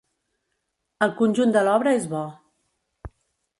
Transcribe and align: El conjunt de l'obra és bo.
El 1.07 1.13
conjunt 1.19 1.53
de 1.57 1.63
l'obra 1.69 1.95
és 2.01 2.09
bo. 2.17 2.25